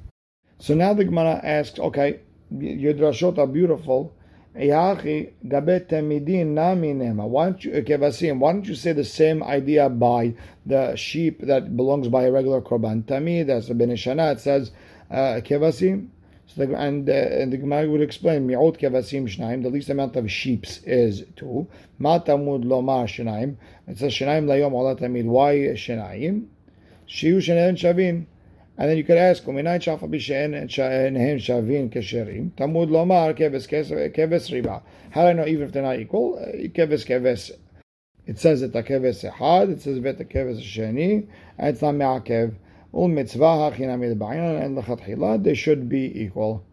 So 0.58 0.74
now 0.74 0.92
the 0.92 1.06
Gemara 1.06 1.40
asks, 1.42 1.78
okay, 1.78 2.20
your 2.50 2.92
drashot 2.92 3.38
are 3.38 3.46
beautiful. 3.46 4.12
Why 4.52 4.66
don't 4.66 5.06
you 5.06 5.32
kevasim? 7.72 8.38
Why 8.40 8.52
don't 8.52 8.66
you 8.66 8.74
say 8.74 8.92
the 8.92 9.04
same 9.04 9.42
idea 9.42 9.88
by 9.88 10.34
the 10.66 10.96
sheep 10.96 11.40
that 11.46 11.78
belongs 11.78 12.08
by 12.08 12.24
a 12.24 12.30
regular 12.30 12.60
korban 12.60 13.04
tamid? 13.04 13.46
That's 13.46 13.70
a 13.70 13.74
benishana. 13.74 14.32
It 14.34 14.40
says 14.40 14.70
uh, 15.10 15.40
kevasim. 15.42 16.08
So 16.47 16.65
the, 16.65 16.75
and, 16.75 17.09
uh, 17.09 17.13
and 17.13 17.53
the 17.53 17.57
Gemara 17.57 17.89
would 17.89 18.01
explain 18.01 18.47
mi'ot 18.47 18.77
kevasim 18.79 19.27
shnaim. 19.27 19.63
The 19.63 19.69
least 19.69 19.89
amount 19.89 20.15
of 20.15 20.29
sheeps 20.29 20.81
is 20.83 21.23
two. 21.35 21.67
Ma 21.99 22.19
tamud 22.19 22.63
lomar 22.65 23.05
shnaim. 23.05 23.55
It 23.87 23.97
says 23.97 24.13
shnaim 24.13 24.45
layom 24.45 24.73
ola 24.73 24.95
tamid. 24.95 25.25
Why 25.25 25.55
shnaim? 25.75 26.47
Shiu 27.07 27.37
shnaim 27.37 27.75
shavin. 27.75 28.25
And 28.75 28.89
then 28.89 28.97
you 28.97 29.03
could 29.03 29.17
ask, 29.17 29.43
ומניין 29.45 29.81
שאף 29.81 30.03
על 30.03 30.09
פי 30.09 30.19
שאין 30.19 31.39
שווים 31.39 31.89
כשרים, 31.91 32.49
תמוד 32.55 32.89
לומר 32.89 33.31
כבש 34.13 34.51
ריבה. 34.51 34.77
How 35.11 35.21
do 35.21 35.27
I 35.27 35.33
know 35.33 35.45
even 35.45 35.67
if 35.67 35.71
they're 35.71 35.83
not 35.83 35.99
equal? 35.99 36.39
כבש 36.73 37.03
כבש. 37.03 37.51
It 38.27 38.39
says 38.39 38.63
את 38.63 38.75
הכבש 38.75 39.25
אחד, 39.25 39.67
it 39.69 39.81
says 39.81 39.99
ואת 40.01 40.21
הכבש 40.21 40.57
השני, 40.57 41.21
and 41.59 41.75
it's 41.75 41.81
not 41.81 41.93
מעכב. 41.93 42.49
ul 42.92 43.08
mitzvah 43.08 43.72
and 43.78 45.44
they 45.44 45.54
should 45.54 45.88
be 45.88 46.22
equal. 46.22 46.64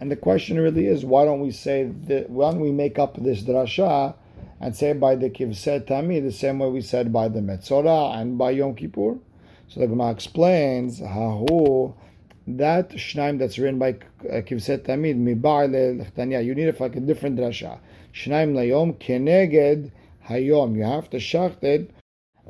And 0.00 0.10
the 0.10 0.16
question 0.16 0.58
really 0.58 0.86
is, 0.86 1.04
why 1.04 1.24
don't 1.24 1.40
we 1.40 1.52
say 1.52 1.84
that, 1.84 2.28
why 2.28 2.50
don't 2.50 2.60
we 2.60 2.72
make 2.72 2.98
up 2.98 3.16
this 3.22 3.42
drasha 3.42 4.14
and 4.60 4.74
say 4.74 4.92
by 4.94 5.14
the 5.14 5.30
kivset 5.30 5.86
tami 5.86 6.20
the 6.20 6.32
same 6.32 6.58
way 6.58 6.68
we 6.68 6.80
said 6.80 7.12
by 7.12 7.28
the 7.28 7.40
metzora 7.40 8.16
and 8.20 8.36
by 8.36 8.50
Yom 8.50 8.74
Kippur? 8.74 9.18
So 9.68 9.80
the 9.80 9.86
Gemara 9.86 10.10
explains, 10.10 11.00
hahu, 11.00 11.94
that 12.46 12.90
shnaim 12.90 13.38
that's 13.38 13.58
written 13.58 13.78
by 13.78 13.92
kivset 14.20 14.80
tamid 14.80 15.16
mibar 15.16 16.44
You 16.44 16.54
need 16.54 16.68
a 16.68 16.82
like 16.82 16.96
a 16.96 17.00
different 17.00 17.38
drasha. 17.38 17.78
Shnaim 18.12 18.54
layom 18.54 18.98
keneged 18.98 19.92
hayom. 20.28 20.76
You 20.76 20.82
have 20.82 21.08
to 21.10 21.18
shacht 21.18 21.62
it 21.62 21.90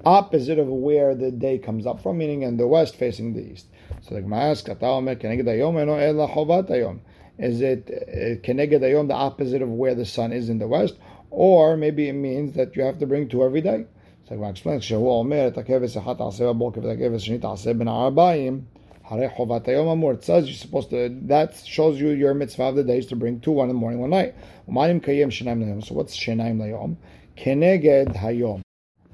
opposite 0.07 0.59
of 0.59 0.67
where 0.67 1.15
the 1.15 1.31
day 1.31 1.57
comes 1.57 1.85
up 1.85 2.01
from, 2.01 2.17
meaning 2.17 2.43
in 2.43 2.57
the 2.57 2.67
west 2.67 2.95
facing 2.95 3.33
the 3.33 3.51
east. 3.51 3.67
So 4.01 4.15
the 4.15 4.21
Gemara 4.21 4.51
asks, 4.51 4.69
keneged 4.69 5.43
hayom 5.43 5.79
eno 5.79 5.95
ela 5.95 6.27
chovat 6.27 6.69
hayom. 6.69 6.99
Is 7.37 7.61
it 7.61 7.89
uh, 7.89 8.41
keneged 8.45 8.81
hayom 8.81 9.07
the 9.07 9.13
opposite 9.13 9.61
of 9.61 9.69
where 9.69 9.95
the 9.95 10.05
sun 10.05 10.31
is 10.31 10.49
in 10.49 10.59
the 10.59 10.67
west, 10.67 10.95
or 11.29 11.77
maybe 11.77 12.07
it 12.07 12.13
means 12.13 12.55
that 12.55 12.75
you 12.75 12.83
have 12.83 12.99
to 12.99 13.05
bring 13.05 13.27
two 13.27 13.43
every 13.43 13.61
day? 13.61 13.85
So 14.27 14.35
Gemara 14.35 14.49
explains, 14.51 14.81
כשהוא 14.81 15.19
אומר 15.19 15.47
את 15.47 15.57
הכבש 15.57 15.97
אחד 15.97 16.13
תעשה 16.13 16.47
בבוקר 16.47 16.81
ואת 16.83 16.97
הכבש 16.97 17.21
השני 17.21 17.37
תעשה 17.37 17.73
בין 17.73 17.87
הערביים, 17.87 18.61
הרי 19.05 19.29
חובת 19.29 19.67
היום 19.67 19.87
אמור. 19.87 20.11
It 20.13 20.23
says 20.23 20.47
you're 20.47 20.53
supposed 20.53 20.89
to, 20.89 21.09
that 21.27 21.55
shows 21.65 21.99
you 21.99 22.09
your 22.09 22.33
mitzvah 22.33 22.63
of 22.63 22.75
the 22.75 22.83
day 22.83 22.99
is 22.99 23.05
to 23.07 23.15
bring 23.15 23.39
two, 23.39 23.51
one 23.51 23.69
in 23.69 23.75
the 23.75 23.79
morning, 23.79 23.99
one 23.99 24.09
night. 24.09 24.33
ומה 24.67 24.91
אם 24.91 24.99
קיים 24.99 25.31
שיניים 25.31 25.61
ליום? 25.61 25.79
So 25.79 25.93
what's 25.93 26.11
שיניים 26.11 26.61
ליום? 26.61 26.93
כנגד 27.35 28.05
היום. 28.21 28.61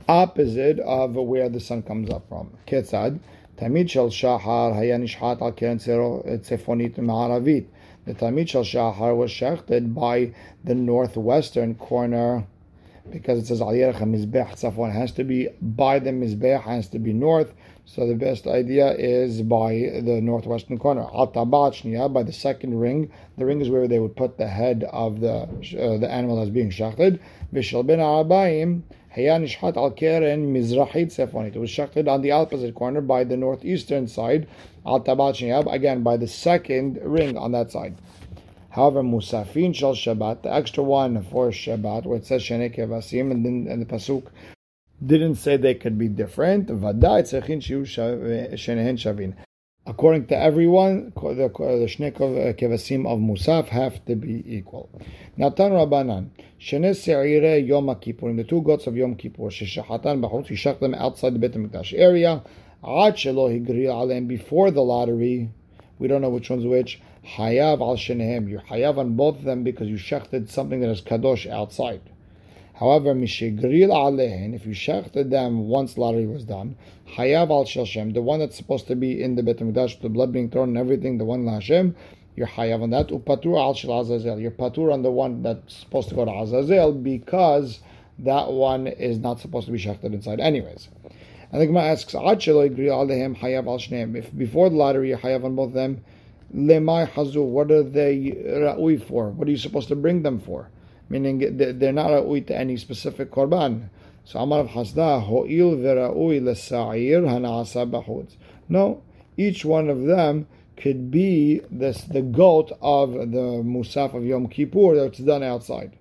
opposite 0.09 0.81
of 0.81 1.15
where 1.15 1.49
the 1.49 1.61
sun 1.61 1.83
comes 1.83 2.11
up 2.11 2.29
from. 2.29 2.51
Ketzad, 2.67 3.21
Tamid 3.59 3.91
shel 3.91 4.09
shahar 4.09 4.73
haya 4.75 4.99
nishhat 4.99 5.43
al 5.43 5.53
keren 5.53 5.79
tzefonit 5.79 6.95
Maharavit. 6.95 7.67
The 8.07 8.15
Tamid 8.15 8.49
shel 8.49 8.65
shahar 8.65 9.15
was 9.15 9.31
shechted 9.31 9.95
by 9.95 10.33
the 10.65 10.75
northwestern 10.75 11.75
corner 11.75 12.47
because 13.11 13.39
it 13.41 13.47
says 13.47 13.61
al 13.61 13.69
yerech 13.69 13.97
mizbech 13.97 14.93
has 14.93 15.13
to 15.13 15.25
be 15.25 15.49
by 15.61 15.99
the 15.99 16.11
mizbech 16.11 16.63
has 16.63 16.89
to 16.89 16.99
be 16.99 17.13
north. 17.13 17.53
So 17.91 18.07
the 18.07 18.15
best 18.15 18.47
idea 18.47 18.93
is 18.93 19.41
by 19.41 19.73
the 20.05 20.21
northwestern 20.21 20.79
corner. 20.79 21.05
Tabat 21.05 22.13
by 22.13 22.23
the 22.23 22.35
second 22.35 22.79
ring. 22.79 23.11
The 23.39 23.47
ring 23.47 23.63
is 23.63 23.71
where 23.71 23.89
they 23.89 23.99
would 23.99 24.15
put 24.15 24.37
the 24.37 24.47
head 24.47 24.85
of 24.93 25.21
the 25.21 25.35
uh, 25.35 25.97
the 25.97 26.11
animal 26.11 26.37
that's 26.37 26.51
being 26.51 26.69
shachted. 26.69 27.19
Vishal 27.51 27.87
ben 27.87 27.99
Arabayim 27.99 28.83
Hayanishhat 29.17 29.79
al 29.79 29.93
Mizrahit 29.93 31.07
Sefonit. 31.07 31.57
It 31.57 31.59
was 31.59 31.71
shachted 31.71 32.09
on 32.09 32.21
the 32.21 32.31
opposite 32.31 32.75
corner 32.75 33.01
by 33.01 33.25
the 33.25 33.39
northeastern 33.39 34.07
side. 34.07 34.47
Tabat 34.85 35.73
again 35.73 36.03
by 36.03 36.19
the 36.19 36.29
second 36.29 36.99
ring 37.03 37.39
on 37.39 37.53
that 37.53 37.73
side. 37.73 37.95
However, 38.69 39.03
Musafin 39.03 39.75
shall 39.75 39.95
Shabbat, 39.95 40.43
the 40.43 40.53
extra 40.55 40.85
one 40.85 41.23
for 41.23 41.49
Shabbat, 41.49 42.05
where 42.05 42.19
it 42.19 42.27
says 42.27 42.43
Shene 42.43 42.69
Kevasim, 42.69 43.31
and 43.31 43.47
then 43.47 43.67
and 43.67 43.81
the 43.81 43.87
Pasuk 43.87 44.25
didn't 45.05 45.37
say 45.37 45.57
they 45.57 45.75
could 45.75 45.99
be 45.99 46.09
different. 46.09 46.71
Eh, 46.71 46.75
shavin. 48.55 49.35
According 49.87 50.27
to 50.27 50.37
everyone, 50.37 51.13
the, 51.15 51.49
the 51.49 51.89
Shne 51.89 52.09
eh, 52.09 52.53
Kevasim 52.53 53.07
of 53.07 53.19
Musaf 53.19 53.69
have 53.69 54.05
to 54.05 54.17
be 54.17 54.45
equal. 54.47 54.91
Natan 55.37 55.73
Rabbanan, 55.73 56.29
Shene 56.61 56.95
Se'ire 56.95 57.67
Yom 57.67 57.95
Kippur, 58.01 58.33
the 58.35 58.45
two 58.45 58.61
goats 58.61 58.87
of 58.87 58.97
Yom 58.97 59.15
Kippur, 59.15 59.45
Sheshachatan 59.45 60.21
Bachut, 60.21 60.49
he 60.49 60.57
shach 60.57 60.79
them 60.81 60.95
outside 60.95 61.35
the 61.35 61.39
Beit 61.39 61.53
HaMikdash 61.53 61.95
area, 61.97 62.43
Ad 62.85 63.15
Shelo 63.17 63.49
Higri 63.49 63.89
Alem, 63.89 64.27
before 64.27 64.71
the 64.71 64.83
lottery, 64.83 65.51
we 65.99 66.07
don't 66.07 66.21
know 66.21 66.29
which 66.29 66.51
one's 66.51 66.67
which, 66.67 67.01
Hayav 67.37 67.81
al 67.81 67.97
shenehem. 67.97 68.49
You're 68.49 68.61
hayav 68.61 68.97
on 68.97 69.15
both 69.15 69.39
of 69.39 69.45
them 69.45 69.63
because 69.63 69.89
you 69.89 69.97
shechted 69.97 70.49
something 70.49 70.81
that 70.81 70.89
is 70.89 71.03
kadosh 71.03 71.47
outside. 71.47 72.01
However, 72.79 73.13
mishigril 73.13 73.89
alehen, 73.89 74.55
if 74.55 74.65
you 74.65 74.73
shechted 74.73 75.31
them 75.31 75.67
once 75.67 75.99
lottery 75.99 76.29
was 76.29 76.45
done, 76.45 76.77
hayav 77.17 77.51
al 77.51 77.65
shelshem, 77.65 78.15
the 78.15 78.23
one 78.23 78.39
that's 78.39 78.57
supposed 78.57 78.87
to 78.87 78.95
be 78.95 79.21
in 79.21 79.35
the 79.35 79.43
Bet 79.43 79.57
Hamikdash, 79.57 80.01
the 80.01 80.09
blood 80.09 80.33
being 80.33 80.49
thrown 80.49 80.69
and 80.69 80.79
everything, 80.79 81.19
the 81.19 81.25
one 81.25 81.45
Hashem, 81.45 81.97
you're 82.37 82.47
hayav 82.47 82.81
on 82.81 82.91
that. 82.91 83.09
Upatur 83.09 83.59
al 83.59 83.75
shel 83.75 84.01
azazel, 84.01 84.39
you're 84.39 84.53
patur 84.53 84.93
on 84.93 85.03
the 85.03 85.11
one 85.11 85.43
that's 85.43 85.75
supposed 85.75 86.09
to 86.11 86.15
go 86.15 86.25
to 86.25 86.31
azazel 86.31 86.93
because 86.93 87.81
that 88.21 88.53
one 88.53 88.87
is 88.87 89.19
not 89.19 89.41
supposed 89.41 89.67
to 89.67 89.73
be 89.73 89.79
shechted 89.79 90.15
inside, 90.15 90.39
anyways. 90.39 90.89
And 91.51 91.61
the 91.61 91.67
Gemara 91.67 91.83
asks, 91.87 92.15
hayav 92.15 93.67
al. 93.67 94.17
If 94.17 94.39
before 94.39 94.71
the 94.71 94.77
lottery 94.77 95.09
you're 95.09 95.19
hayav 95.19 95.45
on 95.45 95.57
both 95.57 95.71
of 95.71 95.75
them, 95.75 96.05
lemai 96.55 97.11
hazu, 97.11 97.45
what 97.45 97.73
are 97.73 97.83
they 97.83 98.37
ra'ui 98.47 99.03
for? 99.03 99.31
What 99.31 99.49
are 99.49 99.51
you 99.51 99.57
supposed 99.57 99.89
to 99.89 99.97
bring 99.97 100.23
them 100.23 100.39
for? 100.39 100.71
Meaning 101.09 101.57
they're 101.57 101.93
not 101.93 102.11
ra'ui 102.11 102.47
to 102.47 102.57
any 102.57 102.77
specific 102.77 103.31
korban. 103.31 103.89
So 104.25 104.41
Amar 104.41 104.65
Hasda, 104.65 105.23
ho'il 105.25 105.77
vera'ui 105.77 106.41
lesa'ir 106.41 107.23
hana'asa 107.25 107.91
b'chutz. 107.91 108.37
No, 108.69 109.03
each 109.37 109.65
one 109.65 109.89
of 109.89 110.05
them 110.05 110.47
could 110.77 111.11
be 111.11 111.63
this, 111.71 112.03
the 112.03 112.23
goat 112.23 112.71
of 112.83 113.13
the 113.13 113.63
Musaf 113.65 114.13
of 114.15 114.25
Yom 114.25 114.49
Kippur 114.49 114.97
that's 114.97 115.19
done 115.19 115.43
outside. 115.43 115.97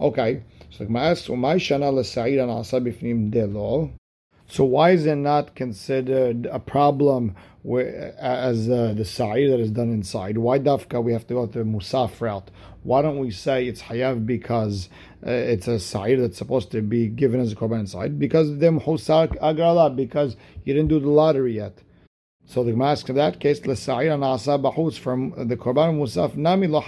Okay, 0.00 0.42
so 0.70 0.84
my 0.86 1.12
shana 1.12 1.92
lesa'ir 1.92 2.38
hana'asa 2.38 2.84
b'fnim 2.84 3.30
delo. 3.30 3.92
So 4.52 4.64
why 4.64 4.90
is 4.90 5.06
it 5.06 5.14
not 5.14 5.54
considered 5.54 6.44
a 6.44 6.58
problem 6.58 7.34
as 7.64 8.68
uh, 8.68 8.92
the 8.94 9.02
sa'ir 9.02 9.48
that 9.48 9.60
is 9.60 9.70
done 9.70 9.88
inside? 9.88 10.36
Why 10.36 10.58
dafka 10.58 11.02
we 11.02 11.14
have 11.14 11.26
to 11.28 11.32
go 11.32 11.46
to 11.46 11.60
the 11.60 11.64
musaf 11.64 12.20
route? 12.20 12.50
Why 12.82 13.00
don't 13.00 13.18
we 13.18 13.30
say 13.30 13.66
it's 13.66 13.80
hayav 13.80 14.26
because 14.26 14.90
uh, 15.26 15.30
it's 15.30 15.68
a 15.68 15.80
sa'ir 15.80 16.20
that's 16.20 16.36
supposed 16.36 16.70
to 16.72 16.82
be 16.82 17.08
given 17.08 17.40
as 17.40 17.52
a 17.52 17.56
korban 17.56 17.80
inside? 17.80 18.18
Because 18.18 18.58
them 18.58 18.78
husar 18.78 19.28
agrala 19.38 19.96
because 19.96 20.36
you 20.66 20.74
didn't 20.74 20.90
do 20.90 21.00
the 21.00 21.08
lottery 21.08 21.56
yet. 21.56 21.78
So 22.44 22.64
the 22.64 22.72
Gemara 22.72 22.90
asks 22.90 23.08
in 23.08 23.16
that 23.16 23.40
case, 23.40 23.64
l'sa'ir 23.64 24.18
nasa 24.18 24.60
bahutz 24.60 24.98
from 24.98 25.30
the 25.48 25.56
korban 25.56 25.96
musaf 25.96 26.36
nami 26.36 26.66
lo. 26.66 26.82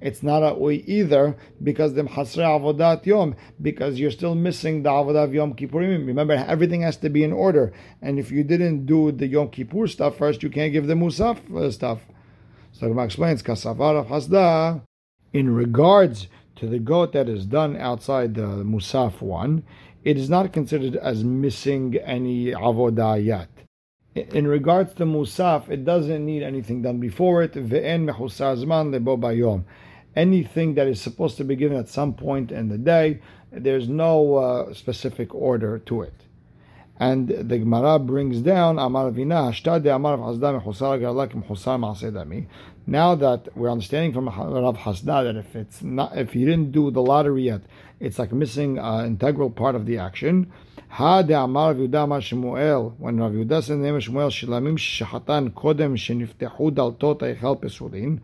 It's 0.00 0.22
not 0.22 0.42
a 0.42 0.54
oi 0.54 0.82
either 0.86 1.36
because 1.62 1.94
the 1.94 2.02
hasre 2.02 2.44
avodat 2.44 3.06
yom 3.06 3.36
because 3.62 3.98
you're 3.98 4.10
still 4.10 4.34
missing 4.34 4.82
the 4.82 4.90
avodah 4.90 5.24
of 5.24 5.32
Yom 5.32 5.54
Kippurim. 5.54 6.06
Remember, 6.06 6.34
everything 6.34 6.82
has 6.82 6.96
to 6.98 7.08
be 7.08 7.24
in 7.24 7.32
order, 7.32 7.72
and 8.02 8.18
if 8.18 8.30
you 8.30 8.42
didn't 8.42 8.84
do 8.84 9.12
the 9.12 9.26
Yom 9.26 9.48
Kippur 9.48 9.86
stuff 9.86 10.18
first, 10.18 10.42
you 10.42 10.50
can't 10.50 10.72
give 10.72 10.86
the 10.86 10.94
musaf 10.94 11.38
uh, 11.54 11.70
stuff. 11.70 12.00
So 12.72 12.80
the 12.80 12.88
Gemara 12.88 13.06
explains 13.06 13.42
kasavar 13.42 13.98
of 13.98 14.08
hasda 14.08 14.82
in 15.32 15.54
regards 15.54 16.26
to 16.56 16.66
the 16.66 16.78
goat 16.78 17.12
that 17.12 17.28
is 17.28 17.46
done 17.46 17.76
outside 17.76 18.34
the 18.34 18.64
musaf 18.64 19.22
one, 19.22 19.62
it 20.04 20.18
is 20.18 20.28
not 20.28 20.52
considered 20.52 20.96
as 20.96 21.24
missing 21.24 21.96
any 22.04 22.46
avodah 22.46 23.24
yet 23.24 23.48
in 24.14 24.46
regards 24.46 24.92
to 24.94 25.04
Musaf, 25.04 25.68
it 25.68 25.84
doesn't 25.84 26.24
need 26.24 26.42
anything 26.42 26.82
done 26.82 26.98
before 26.98 27.42
it. 27.42 27.56
Anything 30.16 30.74
that 30.74 30.88
is 30.88 31.00
supposed 31.00 31.36
to 31.36 31.44
be 31.44 31.56
given 31.56 31.76
at 31.78 31.88
some 31.88 32.14
point 32.14 32.50
in 32.50 32.68
the 32.68 32.78
day, 32.78 33.20
there's 33.52 33.88
no 33.88 34.34
uh, 34.34 34.74
specific 34.74 35.34
order 35.34 35.78
to 35.78 36.02
it. 36.02 36.14
And 36.98 37.28
the 37.28 37.58
Gemara 37.58 37.98
brings 37.98 38.42
down 38.42 38.78
Amar 38.78 39.10
Vina 39.10 39.36
Hashtad 39.36 39.86
Amar 39.94 40.18
Hasda 40.18 40.60
Mechusar 40.60 41.00
Garlak 41.00 41.32
Mechusar 41.32 41.78
Maasedami. 41.78 42.46
Now 42.86 43.14
that 43.14 43.56
we're 43.56 43.70
understanding 43.70 44.12
from 44.12 44.26
Rav 44.26 44.76
Hasda 44.76 45.24
that 45.24 45.36
if 45.36 45.56
it's 45.56 45.82
not, 45.82 46.18
if 46.18 46.34
you 46.34 46.44
didn't 46.44 46.72
do 46.72 46.90
the 46.90 47.00
lottery 47.00 47.44
yet, 47.44 47.62
it's 48.00 48.18
like 48.18 48.32
missing 48.32 48.78
an 48.78 49.06
integral 49.06 49.48
part 49.48 49.76
of 49.76 49.86
the 49.86 49.96
action. 49.96 50.52
Ha 50.90 51.20
Amar 51.20 51.74
Yehuda 51.74 52.04
Amar 52.04 52.20
Shemuel. 52.20 52.96
When 52.98 53.18
Rav 53.18 53.32
Yehuda 53.32 53.62
said 53.62 53.78
the 53.78 53.82
name 53.82 53.94
of 53.94 54.02
Shemuel, 54.02 54.28
Shilamim 54.28 54.76
Shahatan 54.76 55.50
Kodem 55.50 55.94
Sheniftehu 55.94 56.72
Daltot 56.72 57.20
Eichel 57.20 57.60
Pesulin. 57.60 58.20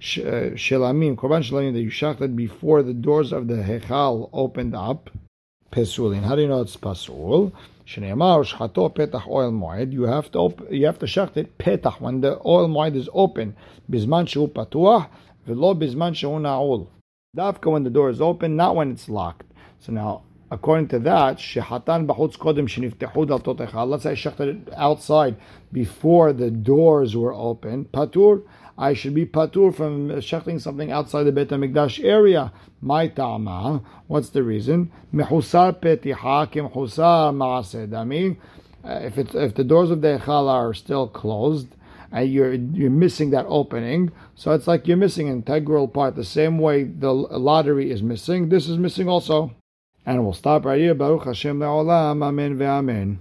Shelamim, 0.00 1.12
uh, 1.12 1.20
Korban 1.20 1.42
Shelamim 1.42 1.72
that 1.72 1.80
you 1.80 2.28
before 2.28 2.82
the 2.82 2.92
doors 2.92 3.32
of 3.32 3.46
the 3.46 3.54
Hechal 3.54 4.28
opened 4.32 4.74
up. 4.74 5.08
Pesulin. 5.70 6.24
How 6.24 6.34
do 6.34 6.42
you 6.42 6.48
know 6.48 6.62
it's 6.62 6.76
Pasul? 6.76 7.52
Shneimar 7.86 8.44
shchato 8.44 8.92
petach 8.92 9.28
oil 9.28 9.52
moed. 9.52 9.92
You 9.92 10.02
have 10.02 10.30
to 10.32 10.38
open, 10.38 10.66
you 10.74 10.86
have 10.86 10.98
to 10.98 11.06
shacht 11.06 11.36
it 11.36 11.58
petach 11.58 12.00
when 12.00 12.20
the 12.20 12.40
oil 12.44 12.68
moed 12.68 12.96
is 12.96 13.08
open. 13.12 13.54
Bizman 13.88 14.26
shehu 14.26 14.48
patuach 14.48 15.08
velo 15.46 15.74
bizman 15.74 16.12
shehu 16.12 16.40
naul. 16.40 16.88
Dafka 17.36 17.70
when 17.70 17.84
the 17.84 17.90
door 17.90 18.10
is 18.10 18.20
open, 18.20 18.56
not 18.56 18.74
when 18.74 18.90
it's 18.90 19.08
locked. 19.08 19.46
So 19.78 19.92
now, 19.92 20.22
according 20.50 20.88
to 20.88 20.98
that, 21.00 21.38
shehatan 21.38 22.06
b'chutz 22.06 22.36
kodem 22.36 22.66
sheniftehu 22.66 23.26
daltot 23.26 23.68
echal. 23.68 23.88
Let's 23.88 24.02
say 24.02 24.10
I 24.10 24.14
shachted 24.14 24.68
it 24.68 24.74
outside 24.76 25.36
before 25.72 26.32
the 26.32 26.50
doors 26.50 27.16
were 27.16 27.32
open. 27.32 27.86
Patur. 27.86 28.42
I 28.78 28.94
should 28.94 29.14
be 29.14 29.26
patur 29.26 29.74
from 29.74 30.08
shechting 30.08 30.58
something 30.58 30.90
outside 30.90 31.24
the 31.24 31.32
Beit 31.32 31.48
HaMikdash 31.48 32.02
area. 32.02 32.50
My 32.80 33.08
ta'ama. 33.08 33.82
What's 34.06 34.30
the 34.30 34.42
reason? 34.42 34.90
Mehusar 35.12 35.74
petiha 35.74 36.50
kim 36.50 36.68
husar 36.68 37.34
ma'aseh 37.34 38.36
uh, 38.82 38.88
If 39.04 39.18
it's 39.18 39.34
if 39.34 39.54
the 39.54 39.64
doors 39.64 39.90
of 39.90 40.00
the 40.00 40.18
Echal 40.18 40.48
are 40.48 40.72
still 40.72 41.06
closed, 41.08 41.68
and 42.10 42.32
you're 42.32 42.54
you're 42.54 42.90
missing 42.90 43.30
that 43.30 43.44
opening, 43.48 44.12
so 44.34 44.52
it's 44.52 44.66
like 44.66 44.88
you're 44.88 44.96
missing 44.96 45.28
an 45.28 45.36
integral 45.36 45.86
part. 45.86 46.16
The 46.16 46.24
same 46.24 46.58
way 46.58 46.84
the 46.84 47.12
lottery 47.12 47.90
is 47.90 48.02
missing, 48.02 48.48
this 48.48 48.66
is 48.66 48.78
missing 48.78 49.08
also. 49.08 49.54
And 50.06 50.24
we'll 50.24 50.32
stop 50.32 50.64
right 50.64 50.80
here. 50.80 50.94
Baruch 50.94 51.24
Hashem 51.24 51.58
le'olam. 51.58 52.22
Amen 52.24 52.58
ve'amen. 52.58 53.18